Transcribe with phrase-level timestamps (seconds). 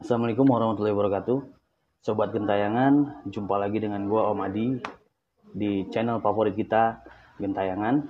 [0.00, 1.44] Assalamualaikum warahmatullahi wabarakatuh.
[2.00, 4.80] Sobat Gentayangan, jumpa lagi dengan gua Om Adi
[5.52, 7.04] di channel favorit kita
[7.36, 8.08] Gentayangan.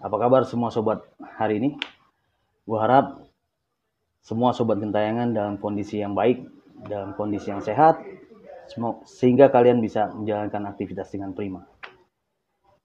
[0.00, 1.04] Apa kabar semua sobat
[1.36, 1.70] hari ini?
[2.64, 3.20] Gua harap
[4.24, 6.40] semua sobat Gentayangan dalam kondisi yang baik,
[6.88, 8.00] dalam kondisi yang sehat,
[9.04, 11.68] sehingga kalian bisa menjalankan aktivitas dengan prima.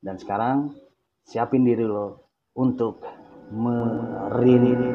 [0.04, 0.75] Dan sekarang
[1.23, 2.99] siapin diri lo untuk
[3.47, 4.91] merinding.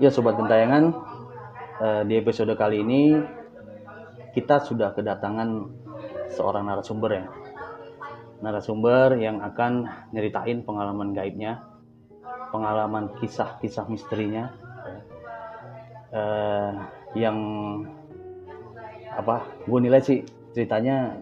[0.00, 0.96] Ya sobat gentayangan,
[1.84, 3.20] eh, di episode kali ini
[4.32, 5.68] kita sudah kedatangan
[6.32, 7.28] seorang narasumber ya.
[8.40, 9.84] Narasumber yang akan
[10.16, 11.60] nyeritain pengalaman gaibnya,
[12.48, 14.56] pengalaman kisah-kisah misterinya,
[16.16, 16.72] eh,
[17.20, 17.36] yang
[19.12, 19.52] apa?
[19.68, 20.24] Gue nilai sih
[20.56, 21.12] ceritanya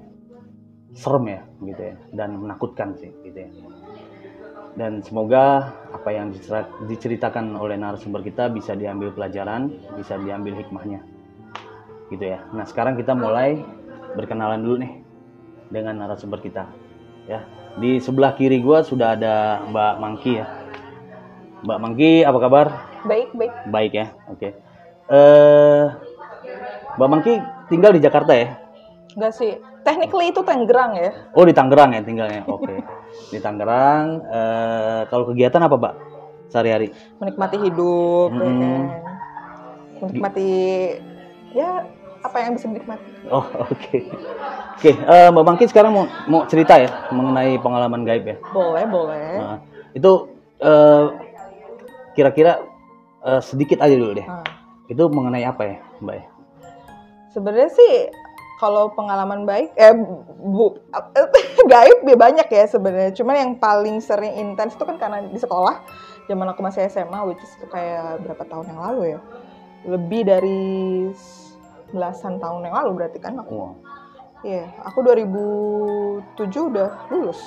[0.94, 3.50] serem ya, gitu ya, dan menakutkan sih, gitu ya
[4.78, 11.02] dan semoga apa yang dicer- diceritakan oleh narasumber kita bisa diambil pelajaran, bisa diambil hikmahnya.
[12.14, 12.46] Gitu ya.
[12.54, 13.58] Nah, sekarang kita mulai
[14.14, 14.92] berkenalan dulu nih
[15.68, 16.70] dengan narasumber kita.
[17.26, 17.42] Ya.
[17.74, 20.46] Di sebelah kiri gua sudah ada Mbak Mangki ya.
[21.66, 22.66] Mbak Mangki, apa kabar?
[23.02, 23.52] Baik, baik.
[23.68, 24.06] Baik ya.
[24.30, 24.54] Oke.
[25.10, 25.84] Eh
[26.96, 27.34] Mbak Mangki
[27.66, 28.54] tinggal di Jakarta ya?
[29.18, 29.58] Enggak sih.
[29.82, 31.10] Technically itu Tangerang ya.
[31.34, 32.46] Oh, di Tangerang ya tinggalnya.
[32.46, 32.78] Oke.
[33.28, 35.94] Di Tangerang eh kalau kegiatan apa, Mbak?
[36.48, 36.88] Sehari-hari?
[37.20, 38.56] Menikmati hidup, ya Mm-mm.
[38.56, 38.84] kan.
[40.00, 40.48] Menikmati
[41.52, 41.68] ya
[42.24, 43.08] apa yang bisa dinikmati.
[43.28, 43.98] Oh oke.
[44.78, 48.36] Oke, eh, Mbak Bangki sekarang mau mau cerita ya mengenai pengalaman gaib ya.
[48.54, 49.30] Boleh, boleh.
[49.36, 49.58] Nah,
[49.92, 50.12] itu
[50.62, 51.04] eh,
[52.14, 52.62] kira-kira
[53.26, 54.26] eh, sedikit aja dulu deh.
[54.26, 54.46] Nah,
[54.88, 56.16] Itu mengenai apa ya, Mbak?
[56.16, 56.26] ya?
[57.28, 58.08] sebenarnya sih
[58.58, 59.94] kalau pengalaman baik eh
[60.42, 60.74] bu
[61.72, 63.14] gaib ya banyak ya sebenarnya.
[63.14, 65.80] Cuman yang paling sering intens itu kan karena di sekolah
[66.26, 69.18] zaman aku masih SMA which is itu kayak berapa tahun yang lalu ya.
[69.86, 70.60] Lebih dari
[71.94, 73.54] belasan tahun yang lalu berarti kan aku.
[73.54, 73.74] Wah.
[74.46, 77.40] Iya, aku 2007 udah lulus.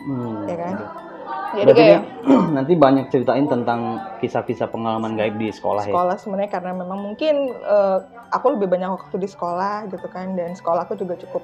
[0.00, 0.74] Hmm, Ya kan?
[0.80, 1.07] oke.
[1.48, 2.02] Jadi Berarti kayak
[2.56, 3.80] nanti banyak ceritain tentang
[4.20, 5.92] kisah-kisah pengalaman gaib di sekolah, ya.
[5.96, 10.52] sekolah sebenarnya karena memang mungkin eh, aku lebih banyak waktu di sekolah gitu kan dan
[10.52, 11.40] sekolah aku juga cukup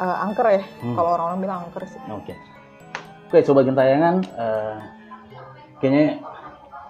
[0.00, 0.96] eh, angker ya Hmm.
[0.96, 2.00] kalau orang-orang bilang angker sih.
[2.08, 2.32] Oke.
[3.28, 4.76] Oke, sobat gentayangan, eh,
[5.78, 6.18] kayaknya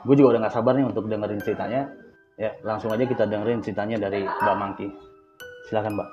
[0.06, 1.90] gue juga udah nggak sabar nih untuk dengerin ceritanya.
[2.40, 4.88] Ya, langsung aja kita dengerin ceritanya dari Mbak Mangki.
[5.68, 6.08] Silakan, Mbak.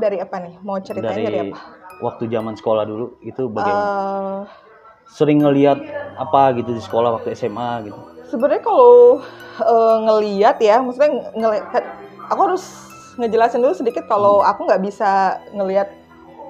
[0.00, 0.54] Dari apa nih?
[0.64, 1.79] Mau ceritanya dari, dari apa?
[2.00, 3.88] Waktu zaman sekolah dulu itu bagaimana?
[3.88, 4.40] Eh,
[5.10, 5.78] Sering ngelihat
[6.16, 8.00] apa gitu di sekolah waktu SMA gitu.
[8.30, 9.18] sebenarnya kalau
[9.58, 11.84] eh, ngeliat ya, maksudnya ngelihat
[12.30, 12.64] aku harus
[13.18, 15.90] ngejelasin dulu sedikit kalau aku nggak bisa ngelihat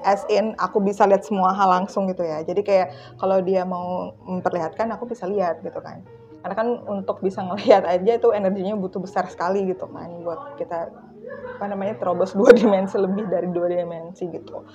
[0.05, 2.41] as in aku bisa lihat semua hal langsung gitu ya.
[2.45, 6.01] Jadi kayak kalau dia mau memperlihatkan aku bisa lihat gitu kan.
[6.41, 10.89] Karena kan untuk bisa ngelihat aja itu energinya butuh besar sekali gitu kan buat kita
[11.31, 14.65] apa namanya terobos dua dimensi lebih dari dua dimensi gitu.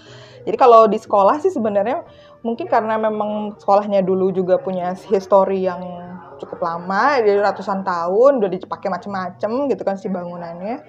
[0.47, 2.07] Jadi kalau di sekolah sih sebenarnya
[2.47, 5.83] mungkin karena memang sekolahnya dulu juga punya histori yang
[6.39, 10.85] cukup lama, dari ratusan tahun udah dipakai macem-macem gitu kan si bangunannya.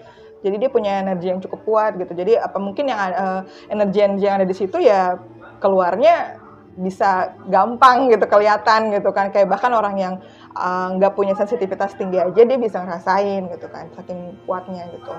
[0.45, 2.13] Jadi dia punya energi yang cukup kuat gitu.
[2.13, 3.41] Jadi apa mungkin yang eh,
[3.73, 5.17] energi-energi yang ada di situ ya
[5.57, 6.45] keluarnya
[6.77, 10.13] bisa gampang gitu kelihatan gitu kan kayak bahkan orang yang
[10.53, 15.15] eh, nggak punya sensitivitas tinggi aja dia bisa ngerasain gitu kan saking kuatnya gitu.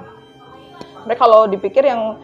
[1.05, 2.21] Tapi kalau dipikir yang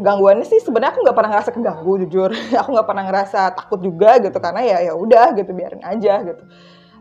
[0.00, 2.30] gangguannya sih sebenarnya aku nggak pernah ngerasa keganggu jujur.
[2.60, 6.42] Aku nggak pernah ngerasa takut juga gitu karena ya ya udah gitu biarin aja gitu.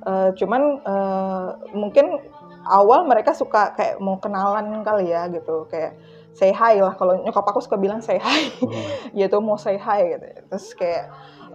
[0.02, 2.20] Eh, cuman eh, mungkin
[2.68, 5.98] awal mereka suka kayak mau kenalan kali ya gitu kayak
[6.36, 6.94] say hi lah.
[7.00, 8.52] Kalau nyokap aku suka bilang say hi.
[8.60, 9.16] Hmm.
[9.20, 10.26] gitu mau say hi gitu.
[10.52, 11.06] Terus kayak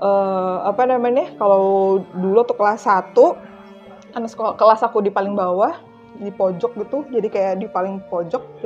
[0.01, 3.13] eh, apa namanya kalau dulu tuh kelas 1
[4.17, 5.77] karena sekolah kelas aku di paling bawah
[6.17, 8.65] di pojok gitu jadi kayak di paling pojok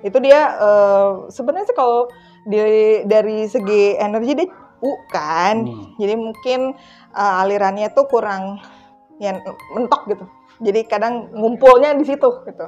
[0.00, 2.08] itu dia eh, sebenarnya sih kalau
[2.46, 2.56] di
[3.04, 4.48] dari segi energi dia
[4.80, 5.68] U kan.
[5.68, 5.92] Hmm.
[6.00, 6.72] jadi mungkin
[7.12, 8.60] eh, alirannya tuh kurang
[9.20, 9.36] ya
[9.76, 10.24] mentok gitu.
[10.60, 12.66] Jadi kadang ngumpulnya di situ gitu.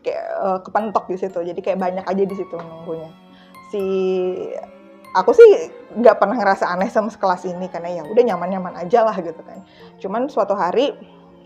[0.00, 1.38] Kayak eh, kepentok di situ.
[1.42, 3.10] Jadi kayak banyak aja di situ nunggunya.
[3.70, 3.82] Si
[5.10, 5.50] aku sih
[5.98, 9.66] nggak pernah ngerasa aneh sama sekelas ini karena ya udah nyaman-nyaman aja lah gitu kan.
[9.98, 10.94] Cuman suatu hari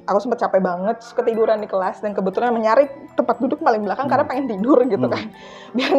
[0.04, 4.06] aku sempat capek banget terus ketiduran di kelas dan kebetulan mencari tempat duduk paling belakang
[4.06, 5.32] karena pengen tidur gitu kan.
[5.76, 5.92] Biar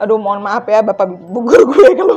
[0.00, 2.16] aduh mohon maaf ya bapak ibu guru gue kalau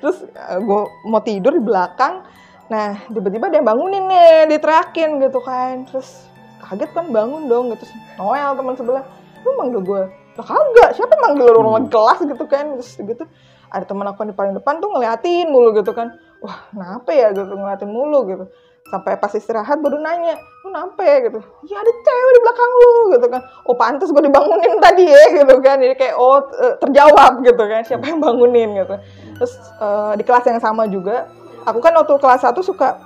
[0.00, 2.24] terus eh, gue mau tidur di belakang
[2.66, 5.84] nah tiba-tiba dia bangunin nih diteriakin gitu kan.
[5.86, 6.24] Terus
[6.64, 7.84] kaget kan bangun dong gitu.
[8.16, 9.04] Noel teman sebelah
[9.44, 10.02] lu manggil gue?
[10.40, 11.58] Lah kagak siapa manggil lu?
[11.62, 11.92] Orang Hmm.
[11.92, 12.80] kelas gitu kan.
[12.80, 13.24] Terus gitu.
[13.70, 16.16] Ada teman aku yang di paling depan tuh ngeliatin mulu gitu kan.
[16.40, 17.30] Wah kenapa ya?
[17.30, 18.46] Gitu ngeliatin mulu gitu
[18.86, 21.38] sampai pas istirahat baru nanya lu ya gitu.
[21.70, 22.90] Ya ada cewek di belakang lu.
[23.14, 23.42] Gitu kan.
[23.66, 25.24] Oh pantas gue dibangunin tadi ya.
[25.42, 25.78] Gitu kan.
[25.78, 27.42] Jadi kayak oh eh, terjawab.
[27.46, 27.80] Gitu kan.
[27.86, 28.74] Siapa yang bangunin?
[28.74, 28.94] Gitu.
[29.38, 31.30] Terus eh, di kelas yang sama juga
[31.66, 32.98] aku kan waktu kelas 1 suka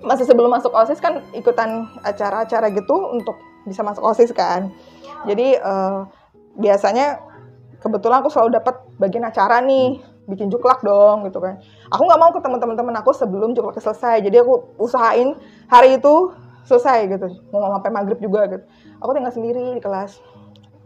[0.00, 3.36] masih sebelum masuk OSIS kan ikutan acara-acara gitu untuk
[3.68, 4.72] bisa masuk OSIS kan.
[5.28, 6.00] Jadi eh,
[6.56, 7.20] biasanya
[7.80, 10.00] kebetulan aku selalu dapat bagian acara nih,
[10.30, 11.58] bikin juklak dong gitu kan.
[11.90, 14.22] Aku nggak mau ketemu teman-teman aku sebelum juklak selesai.
[14.22, 15.34] Jadi aku usahain
[15.66, 16.30] hari itu
[16.64, 17.26] selesai gitu.
[17.50, 18.64] Mau sampai maghrib juga gitu.
[19.02, 20.22] Aku tinggal sendiri di kelas.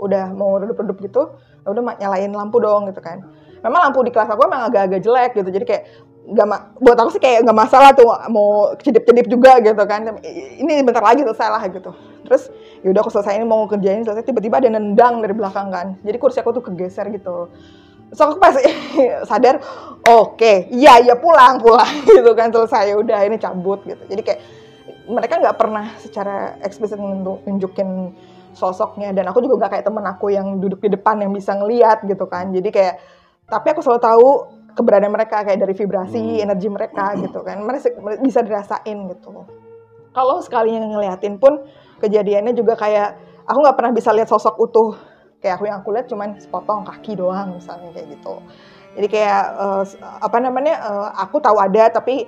[0.00, 1.22] Udah mau redup-redup gitu,
[1.62, 3.22] ya udah nyalain lampu dong gitu kan.
[3.62, 5.50] Memang lampu di kelas aku emang agak-agak jelek gitu.
[5.54, 5.84] Jadi kayak
[6.24, 10.08] nggak buat aku sih kayak nggak masalah tuh mau kedip-kedip juga gitu kan
[10.56, 11.92] ini bentar lagi selesai lah gitu
[12.24, 12.48] terus
[12.80, 16.40] yaudah aku selesai ini mau kerjain selesai tiba-tiba ada nendang dari belakang kan jadi kursi
[16.40, 17.52] aku tuh kegeser gitu
[18.14, 18.54] terus aku pas
[19.30, 19.58] sadar
[20.06, 24.00] oke iya iya pulang pulang gitu kan selesai udah ini cabut gitu.
[24.06, 24.40] Jadi kayak
[25.10, 26.96] mereka nggak pernah secara eksplisit
[27.44, 28.14] nunjukin
[28.54, 32.06] sosoknya dan aku juga gak kayak temen aku yang duduk di depan yang bisa ngeliat
[32.06, 32.54] gitu kan.
[32.54, 32.94] Jadi kayak
[33.50, 34.28] tapi aku selalu tahu
[34.78, 36.44] keberadaan mereka kayak dari vibrasi Hmm.
[36.46, 37.60] energi mereka gitu kan.
[37.60, 39.44] Mereka bisa dirasain gitu.
[40.14, 41.66] Kalau sekalinya ngeliatin pun
[41.98, 44.94] kejadiannya juga kayak aku nggak pernah bisa lihat sosok utuh
[45.44, 48.40] kayak aku yang aku lihat cuman sepotong kaki doang misalnya kayak gitu.
[48.96, 49.44] Jadi kayak
[49.84, 52.24] s- apa namanya eh, aku tahu ada tapi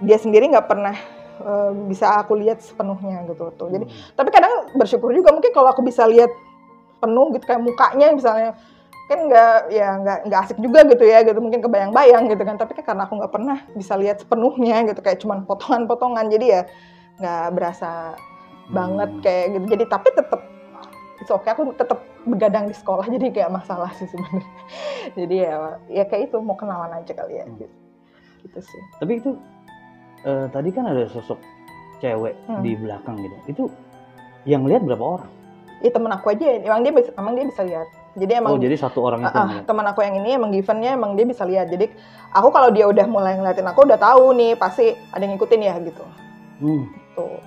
[0.00, 0.96] dia sendiri nggak pernah
[1.44, 3.68] eh, bisa aku lihat sepenuhnya gitu tuh.
[3.68, 3.84] Jadi
[4.16, 6.32] tapi kadang bersyukur juga mungkin kalau aku bisa lihat
[7.04, 8.56] penuh gitu kayak mukanya misalnya
[9.04, 11.36] kan nggak ya nggak nggak asik juga gitu ya gitu.
[11.36, 12.56] Mungkin kebayang-bayang gitu kan.
[12.56, 16.32] Tapi kan karena aku nggak pernah bisa lihat sepenuhnya gitu kayak cuman potongan-potongan.
[16.32, 16.62] Jadi ya
[17.20, 18.16] nggak berasa
[18.72, 19.20] banget Hmm.
[19.20, 19.64] kayak gitu.
[19.76, 20.40] Jadi tapi tetap
[21.24, 24.44] it's okay aku tetap begadang di sekolah jadi kayak masalah sih sebenarnya
[25.18, 25.54] jadi ya
[25.88, 27.56] ya kayak itu mau kenalan aja kali ya Hmm.
[27.56, 27.74] gitu,
[28.44, 29.30] gitu sih Tapi itu
[30.22, 31.40] eh, tadi kan ada sosok
[31.98, 32.60] cewek Hmm.
[32.60, 33.36] di belakang gitu.
[33.48, 33.62] Itu
[34.44, 35.30] yang lihat berapa orang?
[35.80, 38.78] Ih temen aku aja emang dia bisa emang dia bisa lihat jadi emang oh, jadi
[38.78, 39.64] satu orang itu ah, lihat.
[39.66, 41.66] teman aku yang ini emang givennya emang dia bisa lihat.
[41.66, 41.90] Jadi
[42.30, 45.74] aku kalau dia udah mulai ngeliatin aku udah tahu nih pasti ada yang ngikutin ya
[45.82, 46.04] gitu.
[46.62, 46.84] Hmm.
[47.18, 47.42] Tuh,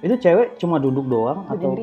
[0.00, 1.76] Itu cewek cuma duduk doang atau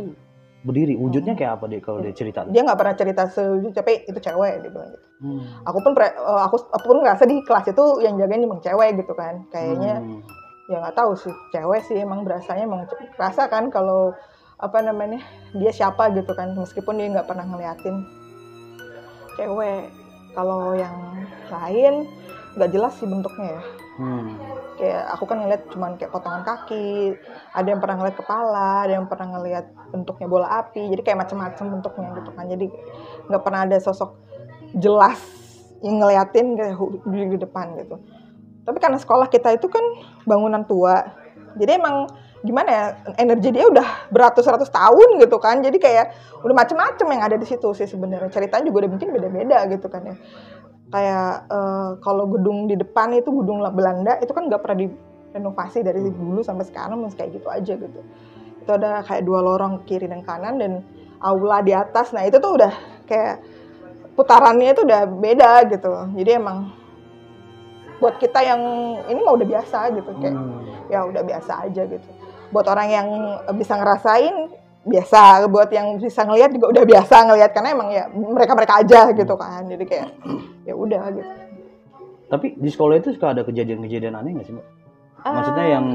[0.65, 0.93] berdiri.
[0.93, 0.93] berdiri?
[0.97, 2.41] Wujudnya kayak apa deh kalau dia cerita?
[2.49, 5.07] Dia nggak pernah cerita sejujur tapi itu cewek dia bilang gitu.
[5.21, 5.41] Hmm.
[5.69, 8.97] Aku pun pre- eh, aku aku pun ngerasa di kelas itu yang jagain emang cewek
[8.97, 9.45] gitu kan.
[9.53, 10.21] Kayaknya Hmm.
[10.65, 14.11] ya nggak tahu sih cewek sih emang berasanya emang kerasa kan kalau
[14.57, 15.21] apa namanya
[15.53, 18.01] dia siapa gitu kan meskipun dia nggak pernah ngeliatin
[19.37, 19.93] cewek.
[20.35, 20.95] Kalau yang
[21.47, 22.09] lain
[22.59, 23.63] nggak jelas sih bentuknya ya.
[23.95, 24.35] Hmm.
[24.75, 27.15] kayak aku kan ngeliat cuman kayak potongan kaki
[27.55, 31.65] ada yang pernah ngeliat kepala ada yang pernah ngeliat bentuknya bola api jadi kayak macam-macam
[31.79, 32.45] bentuknya gitu kan.
[32.51, 32.65] Jadi
[33.31, 34.19] nggak pernah ada sosok
[34.75, 35.15] jelas
[35.79, 36.59] yang ngeliatin
[37.07, 37.95] di depan gitu.
[38.67, 39.83] Tapi karena sekolah kita itu kan
[40.27, 40.99] bangunan tua
[41.55, 42.11] jadi emang
[42.43, 45.63] gimana ya energi dia udah beratus-ratus tahun gitu kan.
[45.63, 46.11] Jadi kayak
[46.43, 48.27] udah macem-macem yang ada di situ sih sebenarnya.
[48.27, 50.15] Ceritanya juga udah mungkin beda-beda gitu kan ya
[50.93, 55.99] kayak eh, kalau gedung di depan itu gedung Belanda itu kan nggak pernah direnovasi dari
[56.09, 57.99] dulu sampai sekarang masih kayak gitu aja gitu.
[58.61, 60.81] Itu ada kayak dua lorong kiri dan kanan dan
[61.21, 62.13] aula di atas.
[62.13, 62.73] Nah itu tuh udah
[63.09, 63.41] kayak
[64.15, 65.91] putarannya itu udah beda gitu.
[66.15, 66.71] Jadi emang
[67.99, 68.61] buat kita yang
[69.07, 70.91] ini mah udah biasa gitu kayak Hmm.
[70.91, 72.09] ya udah biasa aja gitu.
[72.53, 73.07] Buat orang yang
[73.57, 74.51] bisa ngerasain
[74.85, 79.09] biasa buat yang bisa ngelihat juga udah biasa ngelihat karena emang ya mereka mereka aja
[79.11, 80.09] gitu kan jadi kayak
[80.69, 81.31] ya udah gitu
[82.25, 84.65] Tapi di sekolah itu suka ada kejadian-kejadian aneh nggak sih, Mbak?
[85.29, 85.85] Maksudnya yang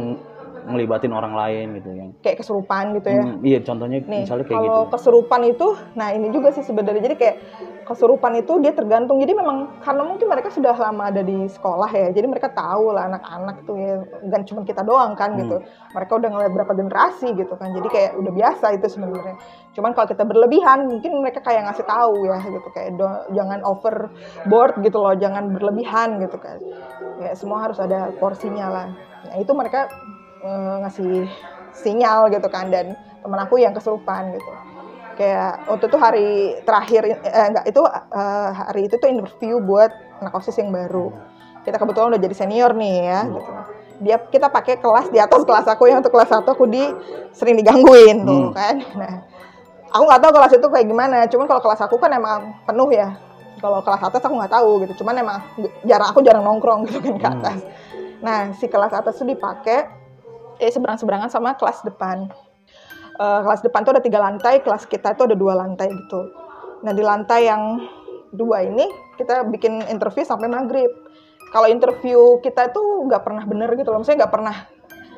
[0.67, 3.23] ngelibatin orang lain gitu yang kayak kesurupan gitu ya.
[3.25, 4.91] Hmm, iya contohnya nih misalnya kayak kalau gitu.
[4.93, 7.37] kesurupan itu nah ini juga sih sebenarnya jadi kayak
[7.85, 9.19] kesurupan itu dia tergantung.
[9.19, 13.11] Jadi memang karena mungkin mereka sudah lama ada di sekolah ya jadi mereka tahu lah
[13.11, 13.95] anak-anak tuh ya
[14.31, 15.41] dan cuma kita doang kan Hmm.
[15.43, 15.57] gitu
[15.91, 19.35] mereka udah ngeliat berapa generasi gitu kan jadi kayak udah biasa itu sebenarnya.
[19.71, 24.75] Cuman kalau kita berlebihan mungkin mereka kayak ngasih tahu ya gitu kayak do- jangan overboard
[24.83, 26.59] gitu loh jangan berlebihan gitu kan.
[27.19, 28.87] Ya semua harus ada porsinya lah.
[29.27, 29.91] Nah itu mereka
[30.41, 31.13] eh, ngasih
[31.73, 34.53] sinyal gitu kan dan temen aku yang kesurupan gitu
[35.15, 36.29] kayak waktu itu hari
[36.65, 41.13] terakhir eh, enggak itu eh, hari itu tuh interview buat anak osis yang baru
[41.61, 43.37] kita kebetulan udah jadi senior nih ya Hmm.
[43.37, 43.53] gitu
[44.01, 46.81] dia kita pakai kelas di atas kelas aku yang untuk kelas satu aku di
[47.31, 48.57] sering digangguin tuh Hmm.
[48.57, 49.15] kan nah
[49.93, 53.13] aku nggak tahu kelas itu kayak gimana cuman kalau kelas aku kan emang penuh ya
[53.61, 55.39] kalau kelas atas aku nggak tahu gitu cuman emang
[55.85, 57.37] jarang aku jarang nongkrong gitu kan ke Hmm.
[57.37, 57.59] atas
[58.25, 59.85] nah si kelas atas itu dipakai
[60.61, 62.29] eh seberang seberangan sama kelas depan
[63.17, 66.21] eh, kelas depan tuh ada tiga lantai, kelas kita itu ada dua lantai gitu.
[66.85, 67.81] Nah di lantai yang
[68.33, 68.87] dua ini
[69.19, 70.89] kita bikin interview sampai maghrib.
[71.51, 74.57] Kalau interview kita itu nggak pernah bener gitu loh, maksudnya nggak pernah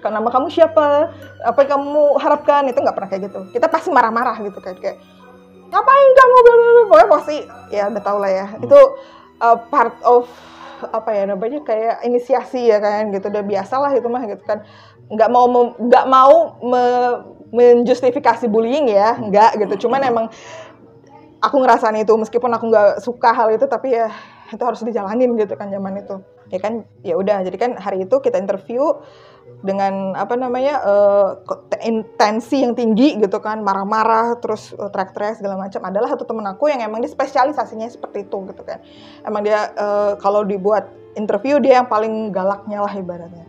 [0.03, 1.13] "Kan nama kamu siapa,
[1.45, 3.41] apa yang kamu harapkan itu nggak pernah kayak gitu.
[3.53, 4.99] Kita pasti marah-marah gitu kayak kayak
[5.71, 7.37] ngapain kamu bla, bla, bla." pokoknya pasti
[7.73, 8.79] ya udah tau lah ya itu
[9.41, 10.29] uh, part of
[10.83, 14.67] apa ya namanya kayak inisiasi ya kan gitu udah biasa lah itu mah gitu kan
[15.13, 15.45] nggak mau
[15.77, 17.21] nggak mau me-
[17.53, 19.87] menjustifikasi bullying ya nggak gitu.
[19.87, 20.27] Cuman emang
[21.43, 24.09] aku ngerasain itu meskipun aku nggak suka hal itu tapi ya
[24.49, 26.17] itu harus dijalanin gitu kan zaman itu.
[26.49, 27.45] Ya kan ya udah.
[27.45, 28.85] Jadi kan hari itu kita interview
[29.63, 31.29] dengan apa namanya eh,
[31.69, 33.61] te- intensi yang tinggi gitu kan.
[33.61, 35.81] Marah-marah terus eh, teriak-teriak segala macam.
[35.85, 38.81] Adalah satu temen aku yang emang dia spesialisasinya seperti itu gitu kan.
[39.25, 43.45] Emang dia eh, kalau dibuat interview dia yang paling galaknya lah ibaratnya.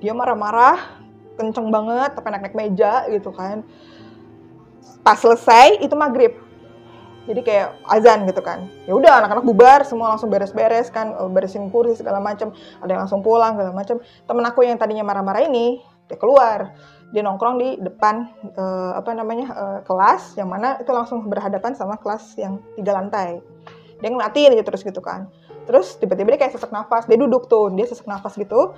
[0.00, 1.05] Dia marah-marah
[1.36, 3.62] kenceng banget sampai naik-naik meja gitu kan.
[5.04, 6.34] Pas selesai itu maghrib.
[7.26, 8.70] Jadi kayak azan gitu kan.
[8.86, 13.02] Ya udah anak-anak bubar semua langsung beres-beres kan eh, beresin kursi segala macam ada yang
[13.02, 16.74] langsung pulang segala macam temen aku yang tadinya marah-marah ini dia keluar.
[17.10, 21.98] Dia nongkrong di depan eh, apa namanya eh, kelas yang mana itu langsung berhadapan sama
[21.98, 23.42] kelas yang tiga lantai.
[23.98, 25.26] Dia ngeliatin aja terus gitu kan.
[25.66, 27.10] Terus tiba-tiba dia kayak sesak nafas.
[27.10, 28.70] Dia duduk tuh dia sesak nafas gitu.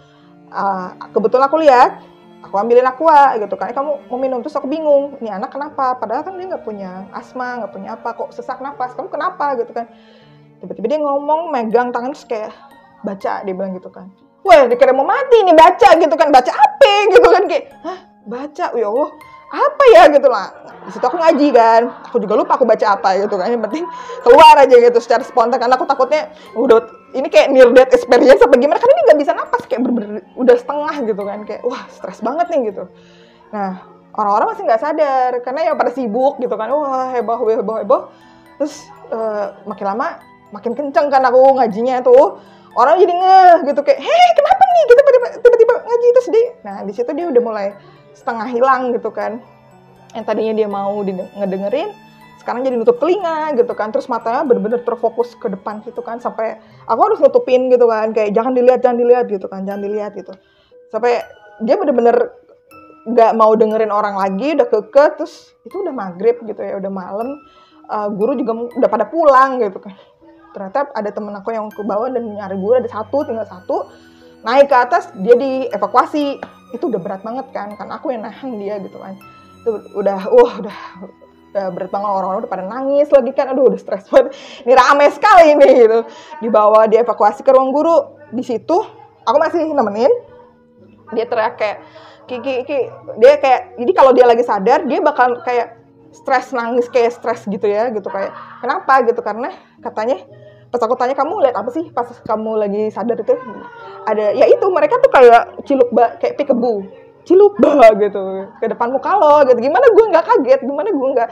[0.49, 2.00] Ah, kebetulan aku lihat
[2.42, 3.71] aku ambilin aqua gitu kan.
[3.71, 4.38] Eh, kamu mau minum?
[4.42, 5.99] Terus aku bingung ini anak kenapa?
[5.99, 9.59] Padahal kan dia nggak punya asma nggak punya apa kok sesak nafas kamu kenapa?
[9.59, 9.90] Gitu kan.
[10.59, 12.52] Tiba-tiba dia ngomong megang tangan terus kayak
[13.02, 14.11] baca dia bilang gitu kan.
[14.47, 16.28] Wah dikira mau mati nih baca gitu kan.
[16.30, 16.92] Baca apa?
[17.11, 18.66] Gitu kan kayak hah baca?
[18.75, 19.11] Ya Allah
[19.49, 20.52] apa ya gitu lah.
[20.85, 21.83] Di situ aku ngaji kan.
[22.12, 23.49] Aku juga lupa aku baca apa gitu kan.
[23.49, 23.85] Yang penting
[24.21, 25.57] keluar aja gitu secara spontan.
[25.57, 26.85] Karena aku takutnya udah
[27.17, 28.76] ini kayak near death experience apa gimana?
[28.76, 29.62] Karena ini nggak bisa napas.
[29.64, 31.38] Kayak bener-bener udah setengah gitu kan.
[31.49, 32.85] Kayak wah stres banget nih gitu.
[33.52, 33.71] Nah
[34.12, 35.33] orang-orang masih nggak sadar.
[35.40, 36.69] Karena ya pada sibuk gitu kan.
[36.69, 38.02] Wah heboh heboh heboh.
[38.61, 40.21] Terus eh, makin lama
[40.52, 42.37] makin kenceng kan aku ngajinya tuh.
[42.76, 43.81] Orang jadi ngeh gitu.
[43.81, 44.85] Kayak heh kenapa nih?
[44.88, 47.67] Tiba-tiba tiba-tiba ngaji terus dia nah di situ dia udah mulai
[48.15, 49.41] setengah hilang gitu kan.
[50.17, 51.93] Yang tadinya dia mau ngedengerin
[52.49, 53.93] sekarang jadi nutup telinga gitu kan.
[53.93, 56.17] Terus matanya bener-bener terfokus ke depan gitu kan.
[56.17, 56.57] Sampai
[56.88, 58.17] aku harus nutupin gitu kan.
[58.17, 59.69] Kayak jangan dilihat jangan dilihat gitu kan.
[59.69, 60.33] Jangan dilihat gitu.
[60.88, 61.21] Sampai
[61.61, 62.33] dia bener-bener
[63.09, 67.37] nggak mau dengerin orang lagi udah keke terus itu udah maghrib gitu ya udah malam.
[67.88, 69.93] Uh, guru juga udah pada pulang gitu kan.
[70.57, 73.93] Ternyata ada temen aku yang ke bawah dan nyari guru ada satu tinggal satu.
[74.41, 76.41] Naik ke atas dia dievakuasi
[76.73, 79.17] itu udah berat banget kan kan aku yang nahan dia gitu kan.
[79.65, 80.79] Itu udah wah udah
[81.53, 82.09] udah berat banget.
[82.09, 83.53] Orang-orang udah pada nangis lagi kan.
[83.53, 84.37] Aduh udah stres banget.
[84.65, 85.99] Ini rame sekali nih gitu.
[86.45, 88.29] Dibawa dievakuasi ke ruang guru.
[88.33, 88.77] Di situ
[89.25, 90.13] aku masih nemenin.
[91.17, 91.79] Dia teriak kayak
[92.29, 92.93] Kiki, Kiki,
[93.25, 95.81] dia kayak, jadi kalau dia lagi sadar, dia bakal kayak
[96.13, 98.05] stres nangis kayak stres gitu ya, gitu.
[98.13, 99.01] Kayak kenapa?
[99.09, 99.25] gitu.
[99.25, 99.49] Karena
[99.81, 100.29] katanya
[100.69, 103.35] pas aku tanya kamu lihat apa sih pas kamu lagi sadar itu?
[104.05, 106.85] Ada ya itu mereka tuh kayak ciluk ba kayak pikebu
[107.29, 108.49] ciluk ba gitu.
[108.57, 109.61] Ke depan muka lo gitu.
[109.61, 110.61] Gimana gue nggak kaget?
[110.65, 111.31] Gimana gue nggak?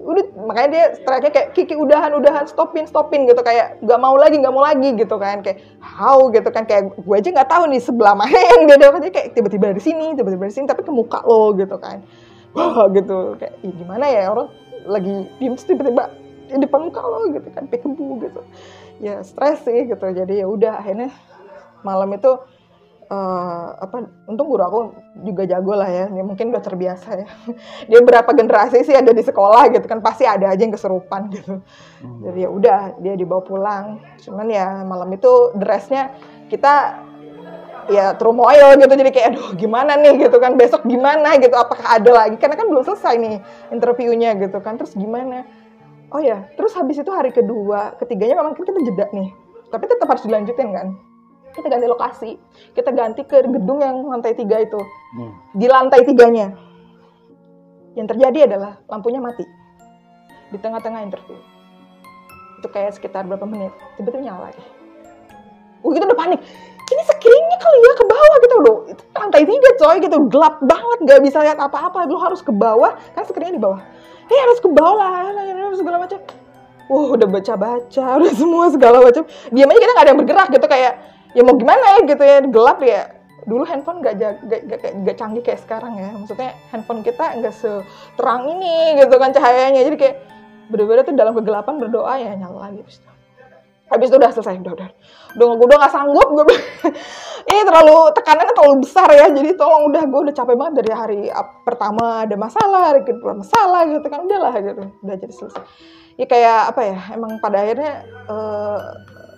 [0.00, 3.38] Udah makanya dia teriaknya kayak kiki udahan udahan stopin stopin gitu.
[3.46, 5.46] Kayak nggak mau lagi nggak mau lagi gitu kan.
[5.46, 6.26] Kayak how?
[6.34, 6.66] Gitu kan.
[6.66, 10.18] Kayak gue aja nggak tahu nih sebelah mana yang dia dapetnya kayak tiba-tiba dari sini
[10.18, 12.02] tiba-tiba dari sini tapi ke muka lo gitu kan.
[12.50, 13.38] Wah gitu.
[13.38, 14.50] Kayak gimana ya orang
[14.90, 16.10] lagi diem tiba-tiba
[16.50, 18.40] di depan muka lo gitu kan pekebu gitu.
[18.98, 20.06] Ya stres sih gitu.
[20.10, 21.14] Jadi ya udah akhirnya
[21.86, 22.30] malam itu
[23.10, 24.80] eh, apa untung guru aku
[25.26, 26.06] juga jago lah ya.
[26.10, 27.28] Ya mungkin udah terbiasa ya.
[27.90, 31.60] Dia berapa generasi sih ada di sekolah gitu kan pasti ada aja yang keserupan gitu.
[32.00, 33.84] Jadi ya udah dia dibawa pulang.
[34.22, 36.14] Cuman ya malam itu dressnya
[36.48, 37.02] kita
[37.90, 38.94] ya turmoil gitu.
[38.94, 40.28] Jadi kayak aduh gimana nih?
[40.28, 40.54] gitu kan.
[40.54, 41.34] Besok gimana?
[41.36, 41.52] gitu.
[41.58, 42.38] Apakah ada lagi?
[42.38, 43.36] Karena kan belum selesai nih
[43.74, 44.78] interviewnya gitu kan.
[44.78, 45.44] Terus gimana
[46.10, 49.30] oh ya terus habis itu hari kedua ketiganya memang kan kita jeda nih.
[49.70, 50.88] Tapi tetap harus dilanjutin kan?
[51.54, 52.30] Kita ganti lokasi.
[52.74, 54.78] Kita ganti ke gedung yang lantai tiga itu.
[55.10, 55.34] Hmm.
[55.54, 56.54] di lantai tiganya.
[57.98, 59.42] Yang terjadi adalah lampunya mati.
[60.50, 61.38] Di tengah-tengah interview.
[62.62, 63.74] Itu kayak sekitar berapa menit.
[63.98, 64.62] Tiba-tiba nyala lagi.
[65.82, 66.40] Uh kita udah panik.
[66.90, 68.78] Ini screennya kali ya ke bawah gitu loh.
[68.90, 70.16] Itu lantai tiga coy gitu.
[70.26, 72.06] Gelap banget nggak bisa lihat apa-apa.
[72.10, 73.78] Lu harus ke bawah kan screennya di bawah
[74.30, 76.18] eh harus ke bawah lah segala macam
[76.90, 79.22] Wah udah baca-baca, udah semua segala macam.
[79.54, 80.92] Diam aja kita nggak ada yang bergerak gitu kayak
[81.30, 83.14] ya mau gimana ya gitu ya gelap ya.
[83.46, 84.14] Dulu handphone nggak
[85.06, 86.10] nggak canggih kayak sekarang ya.
[86.18, 89.86] Maksudnya handphone kita nggak seterang ini gitu kan cahayanya.
[89.86, 90.16] Jadi kayak
[90.66, 92.82] bener-bener tuh dalam kegelapan berdoa ya nyala lagi.
[93.90, 94.88] Habis itu udah selesai udah udah.
[95.34, 96.44] Udah gue udah gak sanggup gue
[97.50, 101.20] ini terlalu tekanannya terlalu besar ya jadi tolong udah gue udah capek banget dari hari
[101.66, 105.64] pertama ada masalah hari kedua masalah gitu kan udahlah gitu udah jadi selesai.
[106.14, 108.80] Ya kayak apa ya emang pada akhirnya eh,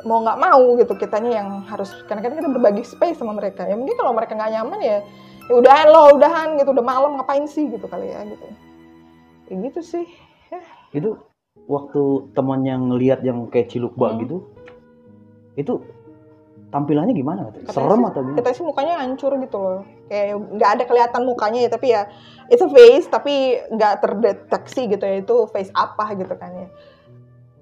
[0.02, 3.64] mau nggak mau gitu kitanya yang harus karena kan kita berbagi space sama mereka.
[3.64, 4.99] Ya mungkin kalau mereka nggak nyaman ya
[5.49, 8.47] ya udahan lo udahan gitu udah malam ngapain sih gitu kali ya gitu.
[9.50, 10.06] Ya gitu sih.
[10.92, 11.16] Itu
[11.64, 12.02] waktu
[12.33, 14.19] teman yang ngelihat yang kayak cilukba Hmm.
[14.21, 14.37] gitu,
[15.54, 15.73] itu
[16.69, 17.47] tampilannya gimana?
[17.47, 17.64] katanya?
[17.69, 18.37] Katanya Serem sih- atau gimana?
[18.38, 19.81] Katanya sih mukanya hancur gitu loh.
[20.09, 22.02] Kayak nggak ada kelihatan mukanya ya, tapi ya
[22.49, 23.35] it's a face tapi
[23.69, 26.69] nggak terdeteksi gitu ya itu face apa gitu kan ya.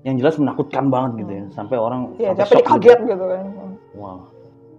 [0.01, 3.11] Yang jelas menakutkan banget gitu ya, sampai orang Iya, sampai kaget gitu.
[3.11, 3.45] gitu kan.
[3.93, 4.19] Wow.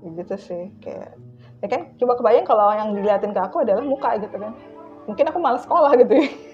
[0.01, 1.13] Ya gitu sih kayak
[1.61, 4.55] ya kan coba kebayang kalau yang diliatin ke aku adalah muka gitu kan.
[5.05, 6.25] Mungkin aku malas sekolah gitu ya.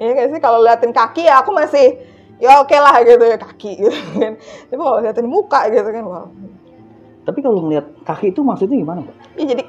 [0.00, 1.98] Iya kayak sih kalau liatin kaki ya aku masih
[2.42, 4.34] ya oke lah gitu ya kaki gitu kan.
[4.70, 6.26] Tapi kalau liatin muka gitu kan wow.
[7.24, 9.16] Tapi kalau ngelihat kaki itu maksudnya gimana, Pak?
[9.40, 9.64] Iya jadi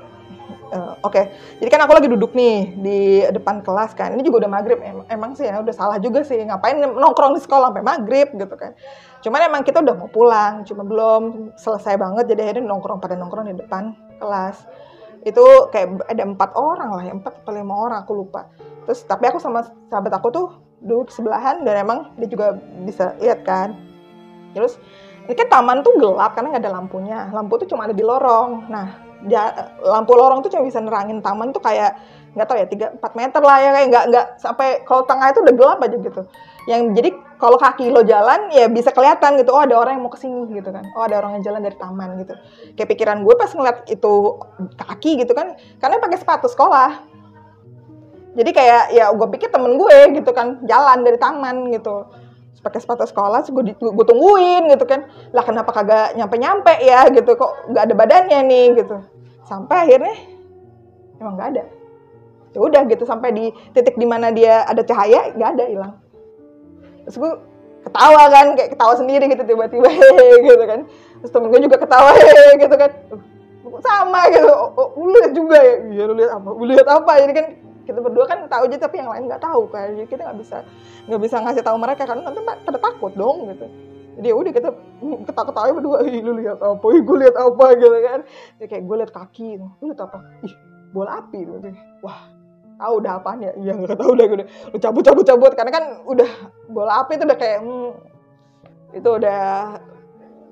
[0.75, 1.21] eh, oke.
[1.63, 2.99] Jadi kan aku lagi duduk nih di
[3.31, 4.11] depan kelas kan.
[4.11, 4.79] Ini juga udah maghrib.
[4.83, 6.35] Em- emang sih ya udah salah juga sih.
[6.35, 8.75] Ngapain nongkrong di sekolah sampai maghrib gitu kan.
[9.23, 10.67] Cuman emang kita udah mau pulang.
[10.67, 12.27] Cuma belum selesai banget.
[12.35, 14.67] Jadi akhirnya nongkrong pada nongkrong di depan kelas.
[15.23, 17.13] Itu kayak ada empat orang lah ya.
[17.15, 18.51] Empat atau lima orang aku lupa.
[18.85, 20.47] Terus tapi aku sama sahabat aku tuh
[20.85, 23.73] duduk sebelahan dan emang dia juga bisa lihat kan.
[24.53, 24.77] Terus
[25.25, 27.19] ini kan taman tuh gelap karena nggak ada lampunya.
[27.33, 28.69] Lampu tuh cuma ada di lorong.
[28.69, 28.87] Nah,
[29.25, 31.97] ja- lampu lorong tuh cuma bisa nerangin taman tuh kayak
[32.35, 35.39] nggak tahu ya 3 4 meter lah ya kayak nggak nggak sampai kalau tengah itu
[35.41, 36.21] udah gelap aja gitu.
[36.65, 37.09] Yang jadi
[37.41, 39.49] kalau kaki lo jalan ya bisa kelihatan gitu.
[39.55, 40.85] Oh, ada orang yang mau ke sini gitu kan.
[40.93, 42.33] Oh, ada orang yang jalan dari taman gitu.
[42.77, 44.13] Kayak pikiran gue pas ngeliat itu
[44.77, 47.14] kaki gitu kan karena pakai sepatu sekolah.
[48.35, 52.03] Jadi kayak ya gue pikir temen gue gitu kan jalan dari taman gitu
[52.65, 55.05] pakai sepatu sekolah, gue, gue tungguin gitu kan.
[55.29, 59.05] Lah kenapa kagak nyampe-nyampe ya gitu, kok nggak ada badannya nih gitu.
[59.45, 60.17] Sampai akhirnya
[61.21, 61.63] emang nggak ada.
[62.57, 63.45] Ya udah gitu sampai di
[63.77, 65.93] titik di mana dia ada cahaya nggak ada hilang.
[67.05, 67.31] Terus gue
[67.85, 69.89] ketawa kan, kayak ketawa sendiri gitu tiba-tiba
[70.49, 70.89] gitu kan.
[71.21, 72.17] Terus temen gue juga ketawa
[72.65, 72.91] gitu kan.
[73.75, 76.49] Sama gitu, oh, oh, lu lihat juga ya, iya lu lihat apa?
[76.49, 77.11] Lu lihat apa?
[77.27, 77.45] Jadi kan
[77.85, 79.93] kita berdua kan tahu aja tapi yang lain nggak tahu kan.
[79.93, 80.57] Jadi kita nggak bisa
[81.05, 83.65] nggak bisa ngasih tahu mereka karena nanti pa- pada takut dong gitu.
[84.15, 84.69] Jadi ya udah kita
[85.27, 86.85] ketawa ketawa berdua ih lu lihat apa?
[86.95, 87.65] Ih gue lihat apa?
[87.75, 88.19] gitu kan.
[88.57, 90.17] Jadi kayak gue lihat kaki lu lihat apa?
[90.43, 90.53] Ih
[90.95, 91.39] bola api.
[91.43, 91.67] Gitu.
[92.01, 92.19] Wah
[92.79, 93.51] tahu udah apaan ya?
[93.59, 96.29] Iya nggak tahu udah udah lu cabut cabut cabut karena kan udah
[96.71, 97.91] bola api itu udah kayak hmm,
[98.95, 99.43] itu udah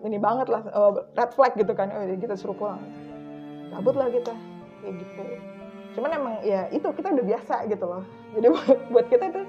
[0.03, 1.87] ini banget lah eh, red flag gitu kan.
[1.95, 2.83] Oh, kita suruh pulang.
[3.71, 4.35] Cabut lah kita
[4.83, 5.52] kayak gitu
[5.93, 8.03] cuman emang ya itu kita udah biasa gitu loh
[8.33, 8.47] jadi
[8.93, 9.41] buat, kita itu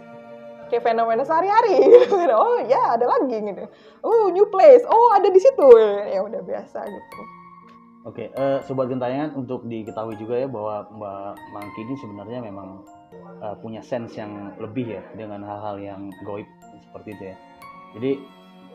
[0.68, 2.16] kayak fenomena sehari-hari gitu.
[2.33, 3.64] oh ya ada lagi gitu
[4.04, 5.66] oh new place oh ada di situ
[6.09, 7.20] ya udah biasa gitu
[8.04, 12.85] Oke, eh, sobat gentayangan untuk diketahui juga ya bahwa Mbak Mangki ini sebenarnya memang
[13.40, 16.44] eh, punya sense yang lebih ya dengan hal-hal yang goib
[16.85, 17.37] seperti itu ya.
[17.96, 18.12] Jadi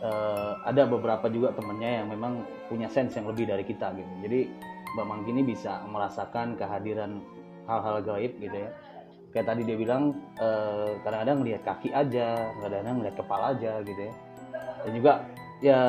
[0.01, 2.41] eh, ada beberapa juga temennya yang memang
[2.73, 4.13] punya sense yang lebih dari kita gitu.
[4.25, 4.49] Jadi
[4.97, 7.21] Mbak Mangki ini bisa merasakan kehadiran
[7.69, 8.69] hal-hal gaib gitu ya.
[9.29, 14.13] Kayak tadi dia bilang eh, kadang-kadang melihat kaki aja, kadang-kadang melihat kepala aja gitu ya.
[14.82, 15.13] Dan juga
[15.60, 15.82] ya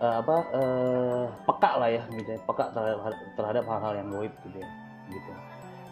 [0.00, 4.58] eh, apa eh, peka lah ya gitu ya peka terhadap terhadap hal-hal yang goib gitu
[4.58, 4.68] ya
[5.12, 5.30] gitu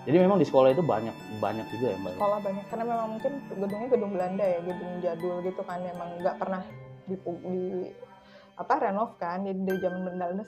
[0.03, 3.33] jadi memang di sekolah itu banyak banyak juga ya mbak sekolah banyak karena memang mungkin
[3.55, 6.63] gedungnya gedung Belanda ya gedung jadul gitu kan memang nggak pernah
[7.07, 7.59] di, di
[8.59, 10.45] apa renov kan jadi dari zaman Belanda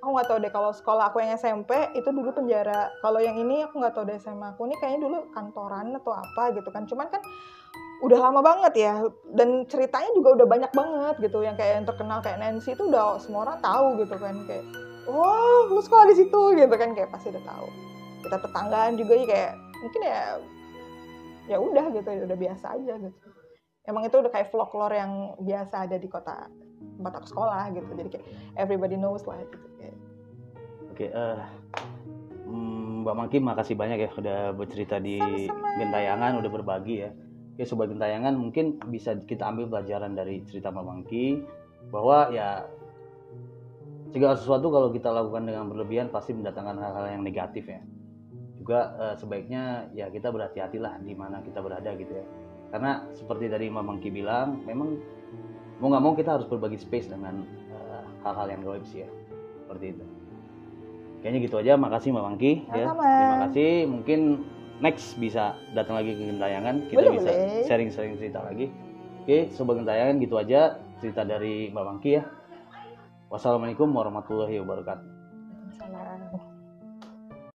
[0.00, 2.92] aku nggak tahu deh kalau sekolah aku yang SMP itu dulu penjara.
[3.00, 6.52] Kalau yang ini aku nggak tahu deh SMA aku ini kayaknya dulu kantoran atau apa
[6.54, 6.84] gitu kan.
[6.86, 7.22] Cuman kan
[8.04, 8.94] udah lama banget ya
[9.32, 11.38] dan ceritanya juga udah banyak banget gitu.
[11.42, 14.64] Yang kayak yang terkenal kayak Nancy itu udah semua orang tahu gitu kan kayak
[15.06, 17.68] oh lu sekolah di situ gitu kan kayak pasti udah tahu.
[18.26, 20.20] Kita tetanggaan juga ya kayak mungkin ya
[21.46, 23.18] ya udah gitu udah biasa aja gitu.
[23.86, 26.50] Emang itu udah kayak folklore yang biasa ada di kota
[26.96, 27.90] tempat aku sekolah gitu.
[27.92, 29.96] Jadi kayak everybody knows lah gitu kayak.
[30.92, 31.38] Oke eh
[32.48, 35.78] hmm, mbak Mangki makasih banyak ya udah bercerita di Sama-sama.
[35.78, 37.10] gentayangan udah berbagi ya.
[37.56, 41.44] Oke sobat gentayangan mungkin bisa kita ambil pelajaran dari cerita mbak Mangki
[41.92, 42.66] bahwa ya
[44.10, 47.84] segala sesuatu kalau kita lakukan dengan berlebihan pasti mendatangkan hal-hal yang negatif ya.
[48.56, 52.26] Juga eh, sebaiknya ya kita berhati-hatilah di mana kita berada gitu ya.
[52.72, 54.98] Karena seperti tadi Mbak Mangki bilang memang
[55.80, 59.10] mau nggak mau kita harus berbagi space dengan eh, hal-hal yang goib sih ya.
[59.64, 60.04] Seperti itu.
[61.20, 61.72] Kayaknya gitu aja.
[61.74, 62.86] Makasih Mbak Mangki ya.
[62.94, 63.72] Terima kasih.
[63.90, 64.20] Mungkin
[64.80, 66.74] next bisa datang lagi ke gentayangan.
[66.88, 67.30] Kita Boleh, bisa
[67.66, 68.68] sharing-sharing cerita lagi.
[69.26, 72.22] Oke sobat gentayangan gitu aja cerita dari Mbak Mangki ya.
[73.26, 75.08] Wassalamualaikum warahmatullahi wabarakatuh.
[75.74, 76.55] Salam.